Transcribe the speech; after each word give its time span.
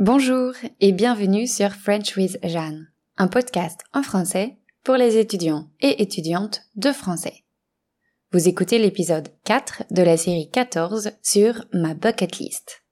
Bonjour 0.00 0.54
et 0.80 0.90
bienvenue 0.90 1.46
sur 1.46 1.70
French 1.70 2.16
with 2.16 2.36
Jeanne, 2.42 2.88
un 3.16 3.28
podcast 3.28 3.78
en 3.92 4.02
français 4.02 4.56
pour 4.82 4.96
les 4.96 5.18
étudiants 5.18 5.68
et 5.80 6.02
étudiantes 6.02 6.62
de 6.74 6.90
français. 6.90 7.44
Vous 8.32 8.48
écoutez 8.48 8.80
l'épisode 8.80 9.28
4 9.44 9.84
de 9.92 10.02
la 10.02 10.16
série 10.16 10.50
14 10.50 11.12
sur 11.22 11.64
ma 11.72 11.94
bucket 11.94 12.38
list. 12.38 12.82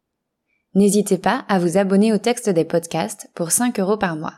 N'hésitez 0.77 1.19
pas 1.19 1.45
à 1.49 1.59
vous 1.59 1.77
abonner 1.77 2.13
au 2.13 2.19
texte 2.19 2.49
des 2.49 2.65
podcasts 2.65 3.29
pour 3.35 3.51
5 3.51 3.81
euros 3.81 3.97
par 3.97 4.15
mois. 4.15 4.37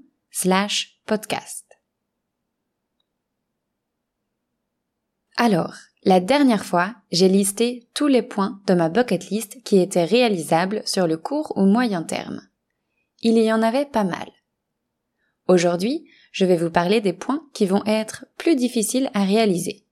Alors, 5.36 5.74
la 6.04 6.20
dernière 6.20 6.64
fois, 6.64 6.94
j'ai 7.12 7.28
listé 7.28 7.86
tous 7.94 8.06
les 8.06 8.22
points 8.22 8.60
de 8.66 8.74
ma 8.74 8.88
bucket 8.88 9.28
list 9.28 9.62
qui 9.62 9.78
étaient 9.78 10.04
réalisables 10.04 10.82
sur 10.86 11.06
le 11.06 11.16
court 11.16 11.52
ou 11.56 11.66
moyen 11.66 12.02
terme. 12.02 12.40
Il 13.20 13.38
y 13.38 13.52
en 13.52 13.62
avait 13.62 13.86
pas 13.86 14.04
mal. 14.04 14.28
Aujourd'hui, 15.48 16.08
je 16.32 16.46
vais 16.46 16.56
vous 16.56 16.70
parler 16.70 17.00
des 17.00 17.12
points 17.12 17.46
qui 17.52 17.66
vont 17.66 17.84
être 17.84 18.24
plus 18.38 18.56
difficiles 18.56 19.10
à 19.12 19.24
réaliser. 19.24 19.84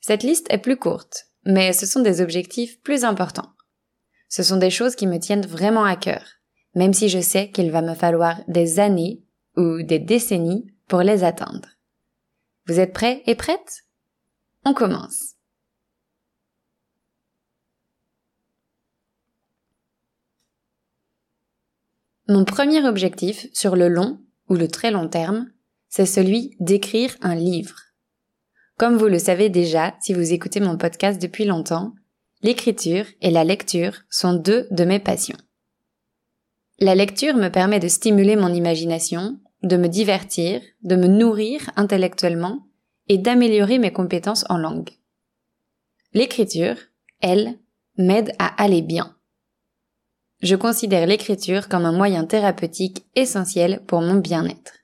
Cette 0.00 0.22
liste 0.22 0.46
est 0.50 0.58
plus 0.58 0.76
courte, 0.76 1.26
mais 1.44 1.72
ce 1.72 1.84
sont 1.84 2.00
des 2.00 2.20
objectifs 2.20 2.80
plus 2.82 3.04
importants. 3.04 3.52
Ce 4.28 4.44
sont 4.44 4.56
des 4.56 4.70
choses 4.70 4.94
qui 4.94 5.08
me 5.08 5.18
tiennent 5.18 5.46
vraiment 5.46 5.84
à 5.84 5.96
cœur, 5.96 6.22
même 6.74 6.92
si 6.92 7.08
je 7.08 7.20
sais 7.20 7.50
qu'il 7.50 7.72
va 7.72 7.82
me 7.82 7.94
falloir 7.94 8.40
des 8.46 8.78
années 8.78 9.24
ou 9.58 9.82
des 9.82 9.98
décennies 9.98 10.72
pour 10.86 11.02
les 11.02 11.24
atteindre. 11.24 11.68
Vous 12.66 12.78
êtes 12.80 12.92
prêts 12.92 13.22
et 13.26 13.34
prêtes? 13.34 13.84
On 14.64 14.72
commence. 14.72 15.34
Mon 22.28 22.44
premier 22.44 22.86
objectif 22.86 23.46
sur 23.52 23.74
le 23.74 23.88
long 23.88 24.20
ou 24.48 24.54
le 24.54 24.68
très 24.68 24.90
long 24.90 25.08
terme, 25.08 25.50
c'est 25.88 26.06
celui 26.06 26.56
d'écrire 26.60 27.16
un 27.22 27.34
livre. 27.34 27.80
Comme 28.76 28.96
vous 28.96 29.06
le 29.06 29.18
savez 29.18 29.48
déjà 29.48 29.96
si 30.00 30.12
vous 30.12 30.32
écoutez 30.32 30.60
mon 30.60 30.76
podcast 30.76 31.20
depuis 31.20 31.46
longtemps, 31.46 31.94
l'écriture 32.42 33.06
et 33.22 33.30
la 33.30 33.44
lecture 33.44 34.02
sont 34.10 34.34
deux 34.34 34.68
de 34.70 34.84
mes 34.84 35.00
passions. 35.00 35.38
La 36.78 36.94
lecture 36.94 37.34
me 37.34 37.48
permet 37.48 37.80
de 37.80 37.88
stimuler 37.88 38.36
mon 38.36 38.52
imagination, 38.52 39.40
de 39.62 39.76
me 39.76 39.88
divertir, 39.88 40.62
de 40.82 40.96
me 40.96 41.06
nourrir 41.06 41.70
intellectuellement 41.76 42.66
et 43.08 43.18
d'améliorer 43.18 43.78
mes 43.78 43.92
compétences 43.92 44.44
en 44.48 44.58
langue. 44.58 44.90
L'écriture, 46.12 46.76
elle, 47.20 47.58
m'aide 47.96 48.32
à 48.38 48.46
aller 48.62 48.82
bien. 48.82 49.16
Je 50.40 50.54
considère 50.54 51.06
l'écriture 51.06 51.68
comme 51.68 51.84
un 51.84 51.92
moyen 51.92 52.24
thérapeutique 52.24 53.04
essentiel 53.16 53.82
pour 53.86 54.00
mon 54.00 54.14
bien-être. 54.14 54.74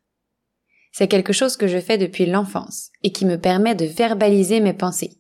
C'est 0.92 1.08
quelque 1.08 1.33
chose 1.33 1.56
que 1.56 1.69
je 1.69 1.78
fais 1.78 1.98
depuis 1.98 2.27
l'enfance 2.27 2.91
et 3.02 3.12
qui 3.12 3.25
me 3.25 3.39
permet 3.39 3.75
de 3.75 3.84
verbaliser 3.84 4.61
mes 4.61 4.75
pensées, 4.75 5.19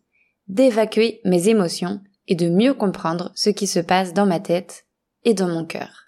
d'évacuer 0.48 1.20
mes 1.24 1.48
émotions 1.48 2.00
et 2.26 2.34
de 2.34 2.48
mieux 2.48 2.74
comprendre 2.74 3.32
ce 3.34 3.50
qui 3.50 3.66
se 3.66 3.80
passe 3.80 4.12
dans 4.12 4.26
ma 4.26 4.40
tête 4.40 4.86
et 5.24 5.34
dans 5.34 5.48
mon 5.48 5.64
cœur. 5.64 6.03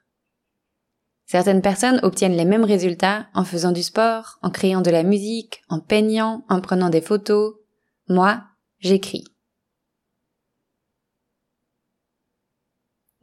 Certaines 1.26 1.60
personnes 1.60 1.98
obtiennent 2.04 2.36
les 2.36 2.44
mêmes 2.44 2.64
résultats 2.64 3.26
en 3.34 3.44
faisant 3.44 3.72
du 3.72 3.82
sport, 3.82 4.38
en 4.42 4.50
créant 4.50 4.80
de 4.80 4.90
la 4.90 5.02
musique, 5.02 5.62
en 5.68 5.80
peignant, 5.80 6.44
en 6.48 6.60
prenant 6.60 6.88
des 6.88 7.00
photos. 7.00 7.56
Moi, 8.08 8.44
j'écris. 8.78 9.24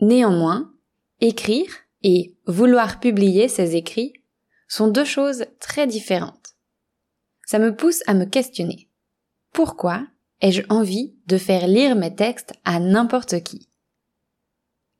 Néanmoins, 0.01 0.73
écrire 1.21 1.71
et 2.03 2.35
vouloir 2.45 2.99
publier 2.99 3.47
ces 3.47 3.77
écrits 3.77 4.13
sont 4.67 4.89
deux 4.89 5.05
choses 5.05 5.45
très 5.61 5.87
différentes. 5.87 6.55
Ça 7.45 7.57
me 7.57 7.73
pousse 7.73 8.03
à 8.05 8.13
me 8.13 8.25
questionner. 8.25 8.89
Pourquoi 9.53 10.05
ai-je 10.41 10.63
envie 10.67 11.15
de 11.27 11.37
faire 11.37 11.67
lire 11.67 11.95
mes 11.95 12.13
textes 12.13 12.53
à 12.65 12.81
n'importe 12.81 13.43
qui? 13.43 13.69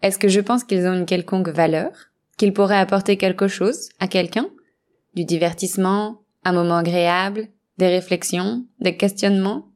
Est-ce 0.02 0.18
que 0.18 0.30
je 0.30 0.40
pense 0.40 0.64
qu'ils 0.64 0.88
ont 0.88 0.94
une 0.94 1.06
quelconque 1.06 1.50
valeur? 1.50 2.13
Qu'il 2.38 2.54
pourrait 2.54 2.78
apporter 2.78 3.18
quelque 3.18 3.48
chose 3.48 3.90
à 4.00 4.08
quelqu'un, 4.08 4.50
du 5.14 5.26
divertissement, 5.26 6.22
un 6.44 6.54
moment 6.54 6.78
agréable, 6.78 7.48
des 7.78 7.88
réflexions, 7.88 8.66
des 8.80 8.98
questionnements. 8.98 9.70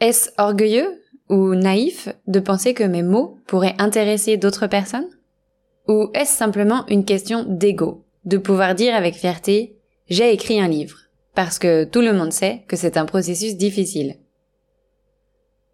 Est-ce 0.00 0.30
orgueilleux 0.38 1.00
ou 1.28 1.54
naïf 1.54 2.08
de 2.26 2.40
penser 2.40 2.74
que 2.74 2.84
mes 2.84 3.02
mots 3.02 3.38
pourraient 3.46 3.76
intéresser 3.78 4.36
d'autres 4.36 4.66
personnes? 4.66 5.08
Ou 5.88 6.10
est-ce 6.14 6.36
simplement 6.36 6.86
une 6.88 7.04
question 7.04 7.44
d'ego, 7.44 8.04
de 8.24 8.38
pouvoir 8.38 8.74
dire 8.74 8.94
avec 8.94 9.14
fierté 9.14 9.78
j'ai 10.08 10.32
écrit 10.32 10.60
un 10.60 10.68
livre, 10.68 10.98
parce 11.34 11.58
que 11.58 11.84
tout 11.84 12.02
le 12.02 12.12
monde 12.12 12.32
sait 12.32 12.64
que 12.68 12.76
c'est 12.76 12.98
un 12.98 13.06
processus 13.06 13.56
difficile? 13.56 14.16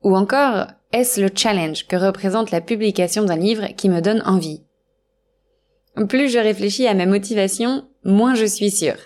Ou 0.03 0.17
encore, 0.17 0.67
est-ce 0.93 1.21
le 1.21 1.31
challenge 1.35 1.87
que 1.87 1.97
représente 1.97 2.51
la 2.51 2.61
publication 2.61 3.25
d'un 3.25 3.37
livre 3.37 3.69
qui 3.77 3.89
me 3.89 4.01
donne 4.01 4.23
envie? 4.25 4.63
Plus 6.09 6.31
je 6.31 6.39
réfléchis 6.39 6.87
à 6.87 6.95
ma 6.95 7.07
motivation, 7.07 7.85
moins 8.05 8.35
je 8.35 8.47
suis 8.47 8.71
sûre. 8.71 8.99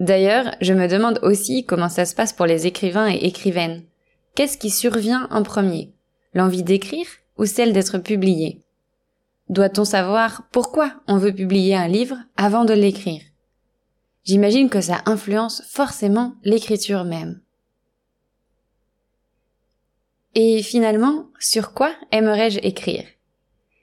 D'ailleurs, 0.00 0.54
je 0.60 0.72
me 0.72 0.88
demande 0.88 1.20
aussi 1.22 1.64
comment 1.64 1.88
ça 1.88 2.04
se 2.06 2.14
passe 2.14 2.32
pour 2.32 2.46
les 2.46 2.66
écrivains 2.66 3.08
et 3.08 3.24
écrivaines. 3.26 3.84
Qu'est-ce 4.34 4.58
qui 4.58 4.70
survient 4.70 5.28
en 5.30 5.42
premier? 5.42 5.92
L'envie 6.34 6.62
d'écrire 6.62 7.06
ou 7.38 7.44
celle 7.44 7.72
d'être 7.72 7.98
publié 7.98 8.62
Doit-on 9.48 9.84
savoir 9.84 10.44
pourquoi 10.50 10.92
on 11.06 11.18
veut 11.18 11.34
publier 11.34 11.76
un 11.76 11.88
livre 11.88 12.16
avant 12.36 12.64
de 12.64 12.72
l'écrire? 12.72 13.22
J'imagine 14.24 14.70
que 14.70 14.80
ça 14.80 15.02
influence 15.04 15.62
forcément 15.68 16.34
l'écriture 16.42 17.04
même. 17.04 17.40
Et 20.34 20.62
finalement, 20.62 21.26
sur 21.38 21.74
quoi 21.74 21.92
aimerais-je 22.10 22.58
écrire? 22.62 23.04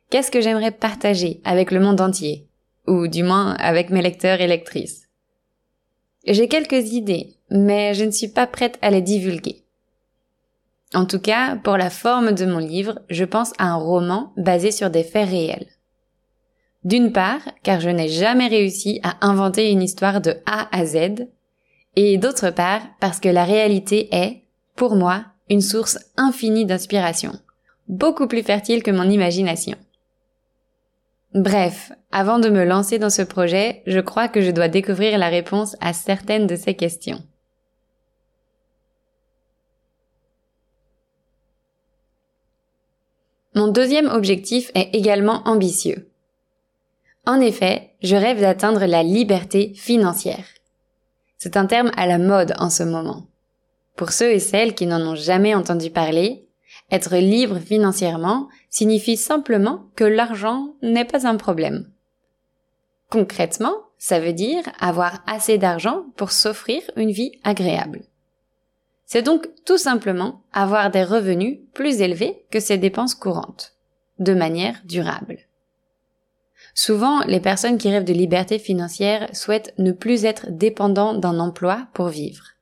Qu'est-ce 0.09 0.31
que 0.31 0.41
j'aimerais 0.41 0.71
partager 0.71 1.41
avec 1.43 1.69
le 1.69 1.79
monde 1.79 2.01
entier? 2.01 2.47
Ou 2.87 3.07
du 3.07 3.21
moins 3.21 3.53
avec 3.55 3.91
mes 3.91 4.01
lecteurs 4.01 4.41
et 4.41 4.47
lectrices? 4.47 5.07
J'ai 6.25 6.47
quelques 6.47 6.91
idées, 6.93 7.35
mais 7.51 7.93
je 7.93 8.03
ne 8.03 8.11
suis 8.11 8.27
pas 8.29 8.47
prête 8.47 8.79
à 8.81 8.89
les 8.89 9.01
divulguer. 9.01 9.63
En 10.95 11.05
tout 11.05 11.19
cas, 11.19 11.55
pour 11.57 11.77
la 11.77 11.91
forme 11.91 12.31
de 12.31 12.45
mon 12.45 12.57
livre, 12.57 12.99
je 13.09 13.25
pense 13.25 13.53
à 13.59 13.65
un 13.65 13.75
roman 13.75 14.33
basé 14.35 14.71
sur 14.71 14.89
des 14.89 15.03
faits 15.03 15.29
réels. 15.29 15.67
D'une 16.83 17.11
part, 17.11 17.41
car 17.61 17.79
je 17.79 17.89
n'ai 17.89 18.09
jamais 18.09 18.47
réussi 18.47 18.99
à 19.03 19.27
inventer 19.27 19.69
une 19.69 19.83
histoire 19.83 20.19
de 20.19 20.35
A 20.47 20.67
à 20.75 20.85
Z, 20.85 21.27
et 21.95 22.17
d'autre 22.17 22.49
part, 22.49 22.81
parce 22.99 23.19
que 23.19 23.29
la 23.29 23.43
réalité 23.43 24.13
est, 24.15 24.43
pour 24.75 24.95
moi, 24.95 25.25
une 25.49 25.61
source 25.61 25.97
infinie 26.17 26.65
d'inspiration, 26.65 27.33
beaucoup 27.87 28.27
plus 28.27 28.43
fertile 28.43 28.83
que 28.83 28.91
mon 28.91 29.09
imagination. 29.09 29.77
Bref, 31.33 31.91
avant 32.11 32.39
de 32.39 32.49
me 32.49 32.63
lancer 32.63 32.97
dans 32.97 33.09
ce 33.09 33.21
projet, 33.21 33.83
je 33.85 33.99
crois 33.99 34.27
que 34.27 34.41
je 34.41 34.51
dois 34.51 34.67
découvrir 34.67 35.17
la 35.17 35.29
réponse 35.29 35.75
à 35.79 35.93
certaines 35.93 36.47
de 36.47 36.55
ces 36.55 36.73
questions. 36.73 37.21
Mon 43.55 43.67
deuxième 43.67 44.07
objectif 44.07 44.71
est 44.73 44.95
également 44.95 45.41
ambitieux. 45.45 46.09
En 47.25 47.41
effet, 47.41 47.93
je 48.01 48.15
rêve 48.15 48.41
d'atteindre 48.41 48.85
la 48.85 49.03
liberté 49.03 49.73
financière. 49.75 50.45
C'est 51.37 51.57
un 51.57 51.65
terme 51.65 51.91
à 51.95 52.07
la 52.07 52.17
mode 52.17 52.53
en 52.57 52.69
ce 52.69 52.83
moment. 52.83 53.27
Pour 53.99 54.13
ceux 54.13 54.31
et 54.31 54.39
celles 54.39 54.75
qui 54.75 54.85
n'en 54.85 55.01
ont 55.01 55.15
jamais 55.15 55.53
entendu 55.53 55.89
parler, 55.89 56.47
être 56.89 57.17
libre 57.17 57.59
financièrement 57.59 58.47
signifie 58.69 59.17
simplement 59.17 59.89
que 59.97 60.05
l'argent 60.05 60.73
n'est 60.81 61.03
pas 61.03 61.27
un 61.27 61.35
problème. 61.35 61.91
Concrètement, 63.09 63.75
ça 63.97 64.21
veut 64.21 64.31
dire 64.31 64.63
avoir 64.79 65.21
assez 65.27 65.57
d'argent 65.57 66.05
pour 66.15 66.31
s'offrir 66.31 66.81
une 66.95 67.11
vie 67.11 67.33
agréable. 67.43 68.03
C'est 69.05 69.21
donc 69.21 69.49
tout 69.65 69.77
simplement 69.77 70.43
avoir 70.53 70.91
des 70.91 71.03
revenus 71.03 71.59
plus 71.73 71.99
élevés 71.99 72.45
que 72.51 72.61
ses 72.61 72.77
dépenses 72.77 73.15
courantes, 73.15 73.73
de 74.17 74.33
manière 74.33 74.79
durable. 74.85 75.39
Souvent, 76.73 77.19
les 77.25 77.41
personnes 77.41 77.77
qui 77.77 77.89
rêvent 77.89 78.05
de 78.05 78.13
liberté 78.13 78.59
financière 78.59 79.27
souhaitent 79.33 79.73
ne 79.77 79.91
plus 79.91 80.23
être 80.23 80.45
dépendants 80.51 81.15
d'un 81.15 81.37
emploi 81.37 81.87
pour 81.93 82.07
vivre. 82.07 82.53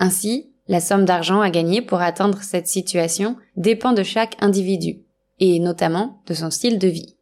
Ainsi, 0.00 0.50
la 0.66 0.80
somme 0.80 1.04
d'argent 1.04 1.42
à 1.42 1.50
gagner 1.50 1.82
pour 1.82 2.00
atteindre 2.00 2.42
cette 2.42 2.66
situation 2.66 3.36
dépend 3.56 3.92
de 3.92 4.02
chaque 4.02 4.36
individu, 4.42 5.02
et 5.38 5.60
notamment 5.60 6.22
de 6.26 6.34
son 6.34 6.50
style 6.50 6.78
de 6.78 6.88
vie. 6.88 7.16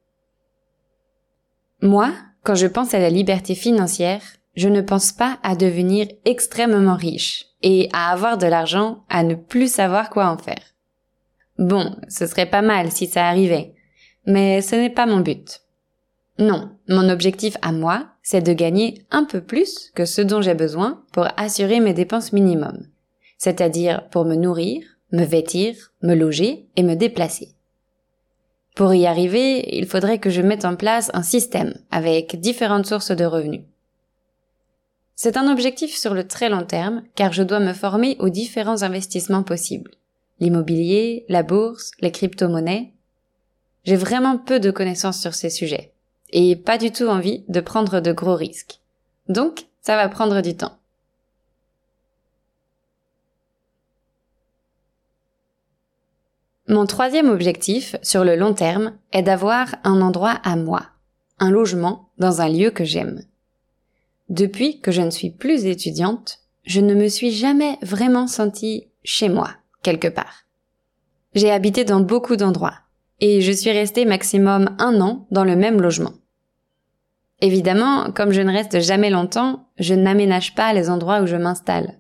Moi, 1.83 2.13
quand 2.45 2.55
je 2.55 2.67
pense 2.67 2.95
à 2.95 3.01
la 3.01 3.11
liberté 3.11 3.55
financière, 3.55 4.23
je 4.55 4.69
ne 4.69 4.81
pense 4.81 5.13
pas 5.13 5.39
à 5.43 5.57
devenir 5.57 6.09
extrêmement 6.25 6.97
riche 6.97 7.47
et 7.63 7.89
à 7.93 8.11
avoir 8.11 8.39
de 8.39 8.47
l'argent 8.47 9.05
à 9.09 9.23
ne 9.23 9.35
plus 9.35 9.73
savoir 9.73 10.09
quoi 10.09 10.29
en 10.29 10.39
faire. 10.39 10.63
Bon, 11.59 11.97
ce 12.09 12.27
serait 12.27 12.49
pas 12.49 12.63
mal 12.63 12.93
si 12.93 13.07
ça 13.07 13.27
arrivait, 13.27 13.75
mais 14.27 14.63
ce 14.63 14.77
n'est 14.77 14.91
pas 14.91 15.07
mon 15.07 15.21
but. 15.21 15.63
Non, 16.39 16.71
mon 16.89 17.09
objectif 17.09 17.57
à 17.63 17.73
moi, 17.73 18.07
c'est 18.23 18.43
de 18.43 18.53
gagner 18.53 19.05
un 19.11 19.25
peu 19.25 19.41
plus 19.41 19.91
que 19.97 20.05
ce 20.05 20.23
dont 20.23 20.41
j'ai 20.41 20.55
besoin 20.55 21.03
pour 21.13 21.27
assurer 21.37 21.81
mes 21.81 21.95
dépenses 21.95 22.33
minimum, 22.33 22.87
c'est-à-dire 23.39 24.09
pour 24.11 24.25
me 24.25 24.37
nourrir, 24.37 24.85
me 25.11 25.25
vêtir, 25.25 25.93
me 26.03 26.15
loger 26.15 26.69
et 26.77 26.85
me 26.85 26.95
déplacer. 26.95 27.49
Pour 28.77 28.95
y 28.95 29.07
arriver, 29.07 29.77
il 29.77 29.87
faudrait 29.87 30.21
que 30.21 30.31
je 30.31 30.41
mette 30.41 30.65
en 30.65 30.77
place 30.77 31.11
un 31.13 31.25
système 31.25 31.75
avec 31.91 32.39
différentes 32.39 32.87
sources 32.87 33.11
de 33.11 33.25
revenus. 33.25 33.63
C'est 35.17 35.37
un 35.37 35.51
objectif 35.51 35.97
sur 35.97 36.15
le 36.15 36.29
très 36.29 36.49
long 36.49 36.65
terme 36.65 37.03
car 37.17 37.33
je 37.33 37.43
dois 37.43 37.59
me 37.59 37.73
former 37.73 38.17
aux 38.21 38.29
différents 38.29 38.85
investissements 38.85 39.43
possibles. 39.43 39.91
L'immobilier, 40.39 41.25
la 41.29 41.43
bourse, 41.43 41.91
les 42.01 42.13
crypto-monnaies. 42.13 42.93
J'ai 43.83 43.97
vraiment 43.97 44.39
peu 44.39 44.61
de 44.61 44.71
connaissances 44.71 45.21
sur 45.21 45.35
ces 45.35 45.51
sujets 45.51 45.93
et 46.31 46.57
pas 46.57 46.79
du 46.79 46.91
tout 46.91 47.07
envie 47.07 47.45
de 47.49 47.61
prendre 47.61 48.01
de 48.01 48.13
gros 48.13 48.37
risques. 48.37 48.81
Donc, 49.29 49.67
ça 49.81 49.97
va 49.97 50.09
prendre 50.09 50.41
du 50.41 50.57
temps. 50.57 50.79
Mon 56.71 56.85
troisième 56.85 57.31
objectif 57.31 57.97
sur 58.03 58.25
le 58.25 58.37
long 58.37 58.53
terme 58.53 58.93
est 59.13 59.23
d'avoir 59.23 59.77
un 59.85 60.03
endroit 60.03 60.39
à 60.45 60.55
moi, 60.55 60.83
un 61.39 61.51
logement 61.51 62.11
dans 62.19 62.43
un 62.43 62.49
lieu 62.49 62.71
que 62.71 62.85
j'aime. 62.85 63.23
Depuis 64.29 64.79
que 64.81 64.93
je 64.93 65.01
ne 65.01 65.11
suis 65.11 65.31
plus 65.31 65.65
étudiante, 65.65 66.41
je 66.65 66.83
ne 66.83 66.95
me 66.95 67.09
suis 67.09 67.31
jamais 67.31 67.79
vraiment 67.81 68.27
sentie 68.27 68.89
chez 69.03 69.31
moi, 69.31 69.53
quelque 69.83 70.09
part. 70.09 70.45
J'ai 71.35 71.51
habité 71.51 71.85
dans 71.85 72.01
beaucoup 72.01 72.37
d'endroits, 72.37 72.81
et 73.21 73.41
je 73.41 73.53
suis 73.53 73.71
restée 73.71 74.05
maximum 74.05 74.75
un 74.79 75.01
an 75.01 75.27
dans 75.31 75.45
le 75.45 75.57
même 75.57 75.81
logement. 75.81 76.13
Évidemment, 77.41 78.11
comme 78.13 78.33
je 78.33 78.41
ne 78.41 78.53
reste 78.53 78.81
jamais 78.81 79.11
longtemps, 79.11 79.69
je 79.79 79.95
n'aménage 79.95 80.55
pas 80.55 80.73
les 80.73 80.91
endroits 80.91 81.21
où 81.21 81.27
je 81.27 81.37
m'installe. 81.37 81.99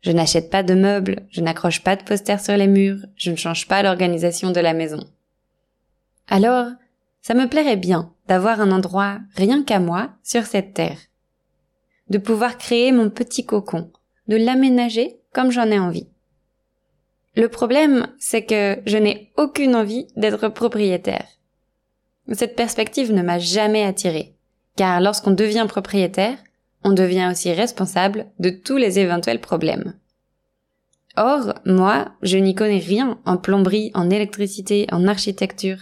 Je 0.00 0.12
n'achète 0.12 0.50
pas 0.50 0.62
de 0.62 0.74
meubles, 0.74 1.26
je 1.30 1.40
n'accroche 1.40 1.82
pas 1.82 1.96
de 1.96 2.02
posters 2.02 2.40
sur 2.40 2.56
les 2.56 2.68
murs, 2.68 3.00
je 3.16 3.30
ne 3.30 3.36
change 3.36 3.66
pas 3.68 3.82
l'organisation 3.82 4.50
de 4.50 4.60
la 4.60 4.72
maison. 4.72 5.00
Alors, 6.28 6.68
ça 7.20 7.34
me 7.34 7.48
plairait 7.48 7.76
bien 7.76 8.12
d'avoir 8.28 8.60
un 8.60 8.70
endroit 8.70 9.18
rien 9.34 9.62
qu'à 9.64 9.80
moi 9.80 10.10
sur 10.22 10.44
cette 10.44 10.74
terre 10.74 10.98
de 12.08 12.18
pouvoir 12.18 12.58
créer 12.58 12.92
mon 12.92 13.10
petit 13.10 13.44
cocon, 13.44 13.90
de 14.28 14.36
l'aménager 14.36 15.20
comme 15.32 15.50
j'en 15.50 15.70
ai 15.70 15.78
envie. 15.78 16.08
Le 17.36 17.48
problème, 17.48 18.08
c'est 18.18 18.44
que 18.44 18.78
je 18.86 18.96
n'ai 18.96 19.32
aucune 19.36 19.76
envie 19.76 20.06
d'être 20.16 20.48
propriétaire. 20.48 21.26
Cette 22.32 22.56
perspective 22.56 23.12
ne 23.12 23.22
m'a 23.22 23.38
jamais 23.38 23.84
attirée, 23.84 24.34
car 24.76 25.00
lorsqu'on 25.00 25.30
devient 25.30 25.66
propriétaire, 25.68 26.36
on 26.84 26.92
devient 26.92 27.28
aussi 27.30 27.52
responsable 27.52 28.26
de 28.38 28.50
tous 28.50 28.76
les 28.76 28.98
éventuels 28.98 29.40
problèmes. 29.40 29.94
Or, 31.16 31.54
moi, 31.64 32.12
je 32.22 32.38
n'y 32.38 32.54
connais 32.54 32.78
rien 32.78 33.18
en 33.24 33.36
plomberie, 33.36 33.90
en 33.94 34.10
électricité, 34.10 34.86
en 34.92 35.08
architecture. 35.08 35.78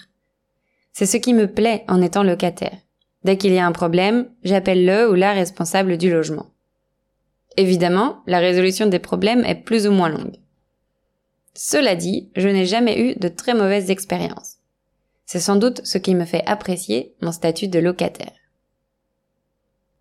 C'est 0.92 1.06
ce 1.06 1.18
qui 1.18 1.34
me 1.34 1.46
plaît 1.46 1.84
en 1.88 2.00
étant 2.00 2.22
locataire. 2.22 2.78
Dès 3.24 3.36
qu'il 3.36 3.52
y 3.52 3.58
a 3.58 3.66
un 3.66 3.72
problème, 3.72 4.30
j'appelle 4.44 4.86
le 4.86 5.10
ou 5.10 5.14
la 5.14 5.32
responsable 5.32 5.98
du 5.98 6.10
logement. 6.10 6.46
Évidemment, 7.56 8.22
la 8.26 8.38
résolution 8.38 8.86
des 8.86 8.98
problèmes 8.98 9.44
est 9.44 9.56
plus 9.56 9.86
ou 9.86 9.92
moins 9.92 10.08
longue. 10.08 10.36
Cela 11.56 11.96
dit, 11.96 12.30
je 12.36 12.48
n'ai 12.48 12.66
jamais 12.66 13.00
eu 13.00 13.14
de 13.14 13.28
très 13.28 13.54
mauvaises 13.54 13.90
expériences. 13.90 14.56
C'est 15.24 15.40
sans 15.40 15.56
doute 15.56 15.80
ce 15.84 15.96
qui 15.96 16.14
me 16.14 16.26
fait 16.26 16.44
apprécier 16.46 17.14
mon 17.22 17.32
statut 17.32 17.66
de 17.66 17.78
locataire. 17.78 18.32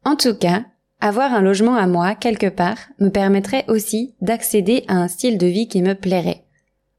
En 0.03 0.17
tout 0.17 0.35
cas, 0.35 0.65
avoir 0.99 1.33
un 1.33 1.41
logement 1.41 1.75
à 1.75 1.87
moi 1.87 2.13
quelque 2.13 2.49
part 2.49 2.77
me 2.99 3.09
permettrait 3.09 3.63
aussi 3.69 4.15
d'accéder 4.21 4.83
à 4.89 4.95
un 4.95 5.07
style 5.07 5.37
de 5.37 5.47
vie 5.47 5.69
qui 5.69 5.81
me 5.81 5.95
plairait, 5.95 6.43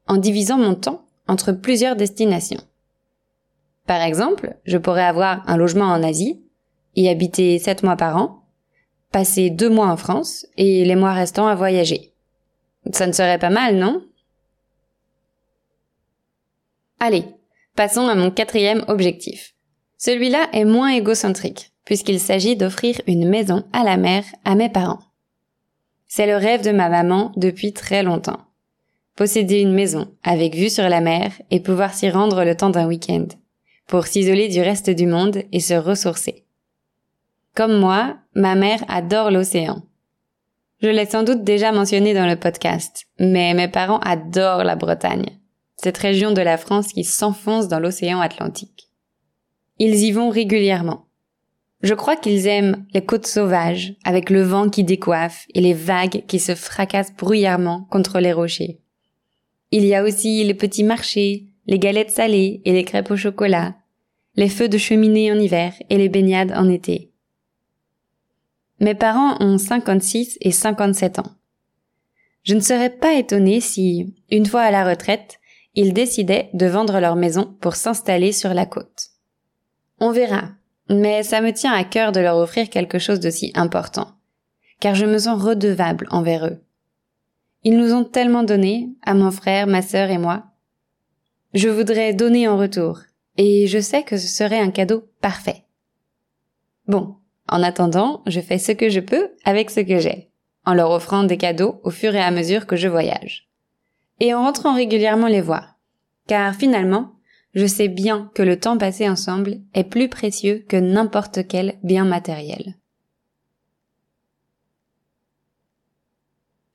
en 0.07 0.17
divisant 0.17 0.57
mon 0.57 0.73
temps 0.73 1.05
entre 1.27 1.51
plusieurs 1.51 1.95
destinations. 1.95 2.61
Par 3.85 4.01
exemple, 4.01 4.55
je 4.65 4.77
pourrais 4.77 5.05
avoir 5.05 5.47
un 5.47 5.55
logement 5.55 5.85
en 5.85 6.01
Asie, 6.01 6.41
y 6.95 7.09
habiter 7.09 7.59
sept 7.59 7.83
mois 7.83 7.95
par 7.95 8.17
an, 8.17 8.43
passer 9.11 9.51
deux 9.51 9.69
mois 9.69 9.87
en 9.87 9.97
France 9.97 10.47
et 10.57 10.83
les 10.83 10.95
mois 10.95 11.13
restants 11.13 11.47
à 11.47 11.55
voyager. 11.55 12.11
Ça 12.91 13.05
ne 13.05 13.11
serait 13.11 13.39
pas 13.39 13.51
mal, 13.51 13.75
non? 13.75 14.01
Allez, 16.99 17.25
passons 17.75 18.07
à 18.07 18.15
mon 18.15 18.31
quatrième 18.31 18.83
objectif. 18.87 19.53
Celui-là 19.97 20.49
est 20.53 20.65
moins 20.65 20.89
égocentrique, 20.89 21.71
puisqu'il 21.85 22.19
s'agit 22.19 22.55
d'offrir 22.55 22.99
une 23.07 23.27
maison 23.27 23.63
à 23.73 23.83
la 23.83 23.97
mer 23.97 24.23
à 24.45 24.55
mes 24.55 24.69
parents. 24.69 24.99
C'est 26.07 26.25
le 26.25 26.37
rêve 26.37 26.63
de 26.63 26.71
ma 26.71 26.89
maman 26.89 27.31
depuis 27.35 27.73
très 27.73 28.03
longtemps. 28.03 28.39
Posséder 29.15 29.59
une 29.59 29.73
maison 29.73 30.07
avec 30.23 30.55
vue 30.55 30.69
sur 30.69 30.87
la 30.87 31.01
mer 31.01 31.31
et 31.51 31.59
pouvoir 31.59 31.93
s'y 31.93 32.09
rendre 32.09 32.43
le 32.43 32.55
temps 32.55 32.69
d'un 32.69 32.87
week-end 32.87 33.27
pour 33.87 34.05
s'isoler 34.05 34.47
du 34.47 34.61
reste 34.61 34.89
du 34.89 35.07
monde 35.07 35.43
et 35.51 35.59
se 35.59 35.73
ressourcer. 35.73 36.45
Comme 37.55 37.79
moi, 37.79 38.17
ma 38.35 38.55
mère 38.55 38.83
adore 38.87 39.31
l'océan. 39.31 39.81
Je 40.81 40.89
l'ai 40.89 41.05
sans 41.05 41.23
doute 41.23 41.43
déjà 41.43 41.71
mentionné 41.71 42.13
dans 42.13 42.27
le 42.27 42.35
podcast, 42.35 43.05
mais 43.17 43.53
mes 43.53 43.67
parents 43.67 43.99
adorent 43.99 44.63
la 44.63 44.75
Bretagne, 44.75 45.25
cette 45.81 45.97
région 45.97 46.31
de 46.31 46.41
la 46.41 46.57
France 46.57 46.89
qui 46.93 47.03
s'enfonce 47.03 47.67
dans 47.67 47.79
l'océan 47.79 48.19
Atlantique. 48.19 48.89
Ils 49.79 49.95
y 49.95 50.11
vont 50.11 50.29
régulièrement. 50.29 51.05
Je 51.81 51.93
crois 51.93 52.15
qu'ils 52.15 52.47
aiment 52.47 52.85
les 52.93 53.05
côtes 53.05 53.27
sauvages, 53.27 53.93
avec 54.03 54.31
le 54.31 54.41
vent 54.41 54.69
qui 54.69 54.83
décoiffe 54.83 55.45
et 55.53 55.61
les 55.61 55.75
vagues 55.75 56.23
qui 56.27 56.39
se 56.39 56.55
fracassent 56.55 57.15
bruyamment 57.15 57.87
contre 57.91 58.19
les 58.19 58.33
rochers. 58.33 58.81
Il 59.71 59.85
y 59.85 59.93
a 59.93 60.03
aussi 60.03 60.43
les 60.43 60.55
petits 60.55 60.83
marchés, 60.83 61.45
les 61.67 61.77
galettes 61.77 62.11
salées 62.11 62.61
et 62.65 62.73
les 62.73 62.83
crêpes 62.83 63.11
au 63.11 63.17
chocolat, 63.17 63.75
les 64.35 64.49
feux 64.49 64.69
de 64.69 64.77
cheminée 64.77 65.31
en 65.31 65.37
hiver 65.37 65.73
et 65.89 65.97
les 65.97 66.09
baignades 66.09 66.53
en 66.53 66.67
été. 66.69 67.11
Mes 68.79 68.95
parents 68.95 69.37
ont 69.39 69.57
56 69.57 70.37
et 70.41 70.51
57 70.51 71.19
ans. 71.19 71.31
Je 72.43 72.55
ne 72.55 72.59
serais 72.61 72.91
pas 72.91 73.15
étonnée 73.15 73.59
si, 73.59 74.15
une 74.31 74.45
fois 74.45 74.61
à 74.61 74.71
la 74.71 74.87
retraite, 74.87 75.36
ils 75.77 75.93
décidaient 75.93 76.49
de 76.53 76.65
vendre 76.65 76.99
leur 76.99 77.15
maison 77.15 77.55
pour 77.61 77.75
s'installer 77.75 78.31
sur 78.31 78.55
la 78.55 78.65
côte. 78.65 79.11
On 79.99 80.11
verra, 80.11 80.49
mais 80.89 81.21
ça 81.21 81.39
me 81.39 81.53
tient 81.53 81.71
à 81.71 81.83
cœur 81.83 82.11
de 82.11 82.19
leur 82.19 82.37
offrir 82.37 82.71
quelque 82.71 82.97
chose 82.97 83.19
d'aussi 83.19 83.51
important, 83.53 84.07
car 84.79 84.95
je 84.95 85.05
me 85.05 85.19
sens 85.19 85.39
redevable 85.39 86.07
envers 86.09 86.47
eux. 86.47 86.63
Ils 87.63 87.77
nous 87.77 87.93
ont 87.93 88.03
tellement 88.03 88.41
donné, 88.41 88.89
à 89.03 89.13
mon 89.13 89.29
frère, 89.29 89.67
ma 89.67 89.83
sœur 89.83 90.09
et 90.09 90.17
moi, 90.17 90.45
je 91.53 91.69
voudrais 91.69 92.15
donner 92.15 92.47
en 92.47 92.57
retour, 92.57 93.01
et 93.37 93.67
je 93.67 93.79
sais 93.79 94.01
que 94.01 94.17
ce 94.17 94.27
serait 94.27 94.59
un 94.59 94.71
cadeau 94.71 95.07
parfait. 95.21 95.63
Bon, 96.87 97.17
en 97.47 97.61
attendant, 97.61 98.23
je 98.25 98.41
fais 98.41 98.57
ce 98.57 98.71
que 98.71 98.89
je 98.89 98.99
peux 98.99 99.29
avec 99.45 99.69
ce 99.69 99.81
que 99.81 99.99
j'ai, 99.99 100.31
en 100.65 100.73
leur 100.73 100.89
offrant 100.89 101.23
des 101.23 101.37
cadeaux 101.37 101.79
au 101.83 101.91
fur 101.91 102.15
et 102.15 102.23
à 102.23 102.31
mesure 102.31 102.65
que 102.65 102.75
je 102.75 102.87
voyage. 102.87 103.46
Et 104.19 104.33
en 104.33 104.43
rentrant 104.43 104.73
régulièrement 104.73 105.27
les 105.27 105.41
voir. 105.41 105.75
Car 106.27 106.55
finalement, 106.55 107.13
je 107.53 107.65
sais 107.65 107.87
bien 107.87 108.31
que 108.33 108.43
le 108.43 108.59
temps 108.59 108.77
passé 108.77 109.07
ensemble 109.07 109.59
est 109.73 109.83
plus 109.83 110.09
précieux 110.09 110.65
que 110.67 110.77
n'importe 110.77 111.47
quel 111.47 111.77
bien 111.83 112.05
matériel. 112.05 112.75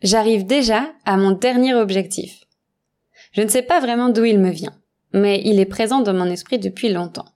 J'arrive 0.03 0.47
déjà 0.47 0.93
à 1.05 1.17
mon 1.17 1.31
dernier 1.31 1.75
objectif, 1.75 2.43
je 3.33 3.41
ne 3.41 3.49
sais 3.49 3.63
pas 3.63 3.81
vraiment 3.81 4.11
d'où 4.11 4.25
il 4.25 4.39
me 4.39 4.51
vient, 4.51 4.75
mais 5.13 5.41
il 5.45 5.59
est 5.59 5.67
présent 5.67 6.01
dans 6.01 6.13
mon 6.13 6.27
esprit 6.27 6.59
depuis 6.59 6.91
longtemps. 6.91 7.29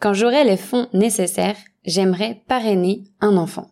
Quand 0.00 0.12
j'aurai 0.12 0.44
les 0.44 0.58
fonds 0.58 0.88
nécessaires, 0.92 1.56
j'aimerais 1.84 2.42
parrainer 2.46 3.04
un 3.20 3.38
enfant. 3.38 3.70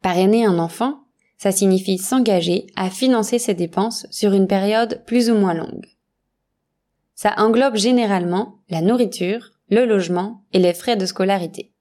Parrainer 0.00 0.46
un 0.46 0.58
enfant, 0.58 1.03
ça 1.36 1.52
signifie 1.52 1.98
s'engager 1.98 2.66
à 2.76 2.90
financer 2.90 3.38
ses 3.38 3.54
dépenses 3.54 4.06
sur 4.10 4.32
une 4.32 4.46
période 4.46 5.02
plus 5.06 5.30
ou 5.30 5.34
moins 5.34 5.54
longue. 5.54 5.86
Ça 7.14 7.34
englobe 7.36 7.76
généralement 7.76 8.60
la 8.68 8.80
nourriture, 8.80 9.52
le 9.70 9.84
logement 9.84 10.42
et 10.52 10.58
les 10.58 10.74
frais 10.74 10.96
de 10.96 11.06
scolarité. 11.06 11.72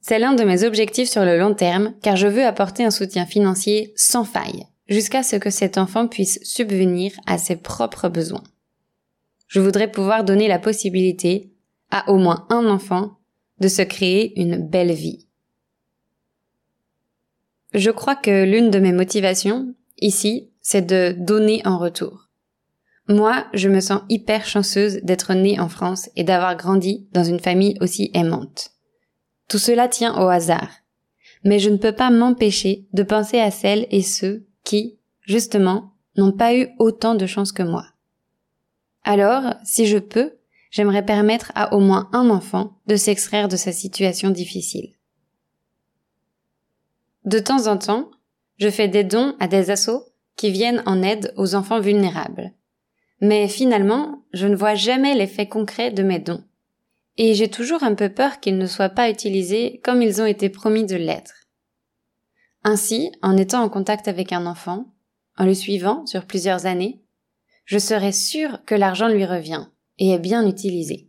C'est 0.00 0.18
l'un 0.18 0.34
de 0.34 0.44
mes 0.44 0.62
objectifs 0.62 1.08
sur 1.08 1.24
le 1.24 1.38
long 1.38 1.54
terme 1.54 1.94
car 2.02 2.16
je 2.16 2.28
veux 2.28 2.44
apporter 2.44 2.84
un 2.84 2.90
soutien 2.90 3.26
financier 3.26 3.92
sans 3.96 4.24
faille 4.24 4.66
jusqu'à 4.88 5.22
ce 5.22 5.36
que 5.36 5.50
cet 5.50 5.78
enfant 5.78 6.06
puisse 6.06 6.38
subvenir 6.44 7.12
à 7.26 7.38
ses 7.38 7.56
propres 7.56 8.08
besoins. 8.08 8.44
Je 9.48 9.60
voudrais 9.60 9.90
pouvoir 9.90 10.24
donner 10.24 10.48
la 10.48 10.58
possibilité 10.58 11.52
à 11.90 12.10
au 12.10 12.18
moins 12.18 12.46
un 12.50 12.66
enfant 12.66 13.18
de 13.60 13.68
se 13.68 13.82
créer 13.82 14.40
une 14.40 14.56
belle 14.56 14.92
vie. 14.92 15.25
Je 17.74 17.90
crois 17.90 18.16
que 18.16 18.44
l'une 18.44 18.70
de 18.70 18.78
mes 18.78 18.92
motivations, 18.92 19.74
ici, 19.98 20.50
c'est 20.60 20.86
de 20.86 21.14
donner 21.18 21.62
en 21.64 21.78
retour. 21.78 22.28
Moi, 23.08 23.46
je 23.54 23.68
me 23.68 23.80
sens 23.80 24.02
hyper 24.08 24.46
chanceuse 24.46 25.00
d'être 25.02 25.32
née 25.34 25.60
en 25.60 25.68
France 25.68 26.10
et 26.16 26.24
d'avoir 26.24 26.56
grandi 26.56 27.06
dans 27.12 27.22
une 27.22 27.38
famille 27.38 27.76
aussi 27.80 28.10
aimante. 28.14 28.70
Tout 29.48 29.58
cela 29.58 29.88
tient 29.88 30.20
au 30.20 30.28
hasard. 30.28 30.70
Mais 31.44 31.60
je 31.60 31.70
ne 31.70 31.76
peux 31.76 31.92
pas 31.92 32.10
m'empêcher 32.10 32.88
de 32.92 33.04
penser 33.04 33.38
à 33.38 33.52
celles 33.52 33.86
et 33.90 34.02
ceux 34.02 34.46
qui, 34.64 34.98
justement, 35.22 35.92
n'ont 36.16 36.32
pas 36.32 36.56
eu 36.56 36.68
autant 36.78 37.14
de 37.14 37.26
chance 37.26 37.52
que 37.52 37.62
moi. 37.62 37.86
Alors, 39.04 39.54
si 39.62 39.86
je 39.86 39.98
peux, 39.98 40.32
j'aimerais 40.72 41.04
permettre 41.04 41.52
à 41.54 41.74
au 41.74 41.78
moins 41.78 42.08
un 42.12 42.28
enfant 42.28 42.80
de 42.88 42.96
s'extraire 42.96 43.46
de 43.46 43.56
sa 43.56 43.70
situation 43.70 44.30
difficile. 44.30 44.95
De 47.26 47.40
temps 47.40 47.66
en 47.66 47.76
temps, 47.76 48.10
je 48.56 48.70
fais 48.70 48.86
des 48.86 49.02
dons 49.02 49.34
à 49.40 49.48
des 49.48 49.70
assos 49.70 50.04
qui 50.36 50.52
viennent 50.52 50.82
en 50.86 51.02
aide 51.02 51.34
aux 51.36 51.56
enfants 51.56 51.80
vulnérables. 51.80 52.52
Mais 53.20 53.48
finalement, 53.48 54.22
je 54.32 54.46
ne 54.46 54.54
vois 54.54 54.76
jamais 54.76 55.14
l'effet 55.14 55.48
concret 55.48 55.90
de 55.90 56.04
mes 56.04 56.20
dons. 56.20 56.44
Et 57.16 57.34
j'ai 57.34 57.48
toujours 57.48 57.82
un 57.82 57.94
peu 57.94 58.10
peur 58.10 58.38
qu'ils 58.38 58.58
ne 58.58 58.66
soient 58.66 58.90
pas 58.90 59.10
utilisés 59.10 59.80
comme 59.82 60.02
ils 60.02 60.22
ont 60.22 60.26
été 60.26 60.48
promis 60.50 60.84
de 60.84 60.94
l'être. 60.94 61.48
Ainsi, 62.62 63.10
en 63.22 63.36
étant 63.36 63.62
en 63.62 63.68
contact 63.68 64.06
avec 64.06 64.32
un 64.32 64.46
enfant, 64.46 64.94
en 65.36 65.46
le 65.46 65.54
suivant 65.54 66.06
sur 66.06 66.26
plusieurs 66.26 66.66
années, 66.66 67.02
je 67.64 67.78
serai 67.78 68.12
sûre 68.12 68.60
que 68.66 68.76
l'argent 68.76 69.08
lui 69.08 69.24
revient 69.24 69.66
et 69.98 70.10
est 70.10 70.20
bien 70.20 70.46
utilisé. 70.46 71.08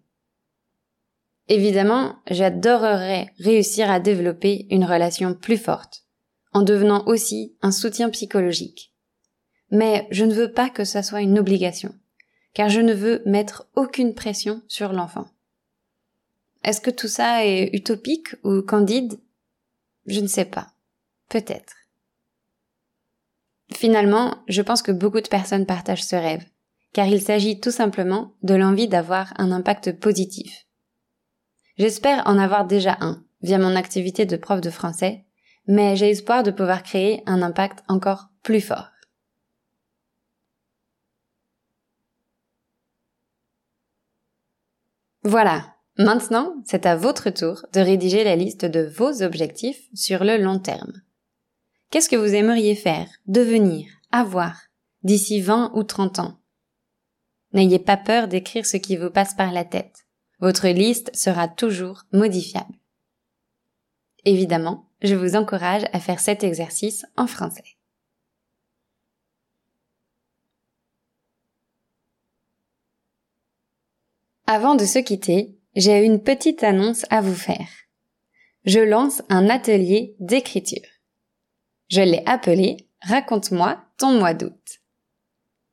Évidemment, 1.48 2.16
j'adorerais 2.30 3.32
réussir 3.38 3.92
à 3.92 4.00
développer 4.00 4.66
une 4.72 4.84
relation 4.84 5.36
plus 5.36 5.58
forte, 5.58 6.07
en 6.54 6.62
devenant 6.62 7.06
aussi 7.06 7.56
un 7.62 7.72
soutien 7.72 8.10
psychologique. 8.10 8.94
Mais 9.72 10.08
je 10.12 10.26
ne 10.26 10.34
veux 10.34 10.52
pas 10.52 10.70
que 10.70 10.86
ça 10.86 11.04
soit 11.04 11.22
une 11.22 11.40
obligation, 11.40 11.94
car 12.54 12.70
je 12.70 12.82
ne 12.82 12.94
veux 12.94 13.22
mettre 13.26 13.68
aucune 13.76 14.14
pression 14.14 14.62
sur 14.68 14.94
l'enfant. 14.94 15.28
Est-ce 16.64 16.82
que 16.82 16.90
tout 16.90 17.08
ça 17.08 17.46
est 17.46 17.70
utopique 17.74 18.36
ou 18.44 18.62
candide? 18.62 19.20
Je 20.06 20.20
ne 20.22 20.28
sais 20.28 20.46
pas. 20.46 20.68
Peut-être. 21.30 21.76
Finalement, 23.74 24.36
je 24.48 24.62
pense 24.62 24.82
que 24.82 24.92
beaucoup 24.92 25.22
de 25.22 25.28
personnes 25.28 25.66
partagent 25.66 26.04
ce 26.04 26.16
rêve, 26.16 26.46
car 26.94 27.08
il 27.08 27.22
s'agit 27.22 27.60
tout 27.60 27.72
simplement 27.72 28.34
de 28.44 28.56
l'envie 28.56 28.88
d'avoir 28.88 29.34
un 29.38 29.52
impact 29.52 30.00
positif. 30.00 30.66
J'espère 31.78 32.24
en 32.26 32.40
avoir 32.40 32.66
déjà 32.66 32.98
un, 33.02 33.24
via 33.42 33.60
mon 33.60 33.76
activité 33.76 34.26
de 34.26 34.38
prof 34.38 34.62
de 34.62 34.72
français, 34.72 35.27
mais 35.68 35.96
j'ai 35.96 36.10
espoir 36.10 36.44
de 36.44 36.52
pouvoir 36.52 36.84
créer 36.84 37.24
un 37.26 37.42
impact 37.42 37.84
encore 37.88 38.30
plus 38.44 38.62
fort. 38.62 38.90
Voilà, 45.24 45.76
maintenant 45.98 46.56
c'est 46.64 46.86
à 46.86 46.96
votre 46.96 47.30
tour 47.30 47.66
de 47.74 47.82
rédiger 47.82 48.24
la 48.24 48.38
liste 48.38 48.64
de 48.64 48.82
vos 48.82 49.22
objectifs 49.22 49.90
sur 49.94 50.24
le 50.24 50.38
long 50.38 50.60
terme. 50.60 51.02
Qu'est-ce 51.90 52.10
que 52.10 52.16
vous 52.16 52.34
aimeriez 52.34 52.76
faire, 52.76 53.10
devenir, 53.28 53.88
avoir, 54.12 54.62
d'ici 55.04 55.42
20 55.42 55.72
ou 55.74 55.84
30 55.84 56.20
ans? 56.20 56.40
N'ayez 57.54 57.80
pas 57.80 57.98
peur 57.98 58.28
d'écrire 58.28 58.66
ce 58.66 58.78
qui 58.78 58.98
vous 58.98 59.10
passe 59.10 59.34
par 59.34 59.52
la 59.52 59.66
tête. 59.66 60.06
Votre 60.40 60.68
liste 60.68 61.14
sera 61.16 61.48
toujours 61.48 62.04
modifiable. 62.12 62.76
Évidemment, 64.26 64.87
je 65.02 65.16
vous 65.16 65.36
encourage 65.36 65.84
à 65.94 66.00
faire 66.00 66.20
cet 66.20 66.44
exercice 66.44 67.06
en 67.16 67.28
français. 67.28 67.78
Avant 74.48 74.76
de 74.76 74.86
se 74.86 75.00
quitter, 75.00 75.58
j'ai 75.76 76.06
une 76.06 76.24
petite 76.24 76.64
annonce 76.64 77.06
à 77.10 77.22
vous 77.22 77.36
faire. 77.36 77.68
Je 78.64 78.80
lance 78.80 79.22
un 79.30 79.50
atelier 79.50 80.16
d'écriture. 80.20 80.88
Je 81.90 82.02
l'ai 82.02 82.24
appelé 82.26 82.88
Raconte-moi 83.02 83.78
ton 83.98 84.18
mois 84.18 84.34
d'août. 84.34 84.80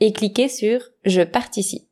et 0.00 0.12
cliquez 0.12 0.48
sur 0.48 0.80
Je 1.04 1.22
participe. 1.22 1.88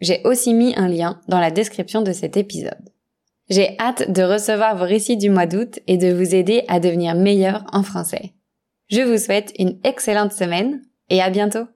J'ai 0.00 0.20
aussi 0.24 0.52
mis 0.52 0.74
un 0.76 0.88
lien 0.88 1.20
dans 1.28 1.38
la 1.40 1.52
description 1.52 2.02
de 2.02 2.12
cet 2.12 2.36
épisode. 2.36 2.90
J'ai 3.48 3.76
hâte 3.78 4.10
de 4.10 4.22
recevoir 4.22 4.76
vos 4.76 4.84
récits 4.84 5.16
du 5.16 5.30
mois 5.30 5.46
d'août 5.46 5.78
et 5.86 5.96
de 5.96 6.12
vous 6.12 6.34
aider 6.34 6.64
à 6.68 6.80
devenir 6.80 7.14
meilleur 7.14 7.64
en 7.72 7.82
français. 7.82 8.32
Je 8.88 9.02
vous 9.02 9.18
souhaite 9.18 9.52
une 9.58 9.78
excellente 9.84 10.32
semaine 10.32 10.82
et 11.10 11.22
à 11.22 11.30
bientôt 11.30 11.66